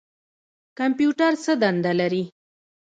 کمپیوټر 0.77 1.33
څه 1.43 1.51
دنده 1.61 1.91
لري؟ 1.99 2.23